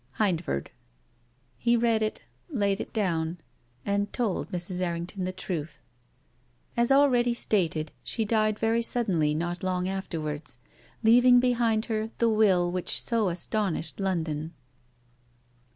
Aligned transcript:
—HlND 0.17 0.41
FORD." 0.41 0.71
He 1.59 1.77
read 1.77 2.01
it, 2.01 2.25
laid 2.49 2.79
it 2.79 2.91
down, 2.91 3.37
and 3.85 4.11
told 4.11 4.51
Mrs. 4.51 4.81
Erring 4.81 5.05
ton 5.05 5.25
the 5.25 5.31
truth. 5.31 5.79
••••••As 6.83 6.91
already 6.91 7.35
stated, 7.35 7.91
she 8.03 8.25
died 8.25 8.57
very 8.57 8.81
suddenly 8.81 9.35
not 9.35 9.61
long 9.61 9.87
afterwards, 9.87 10.57
leaving 11.03 11.39
behind 11.39 11.85
her 11.85 12.09
the 12.17 12.29
will 12.29 12.71
which 12.71 12.99
so 12.99 13.29
astonished 13.29 13.99
London. 13.99 14.55